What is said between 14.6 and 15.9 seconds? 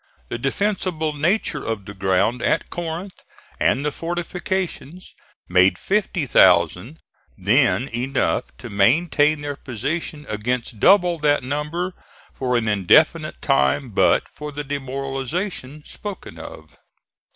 demoralization